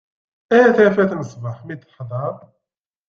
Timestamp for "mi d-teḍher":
1.65-2.35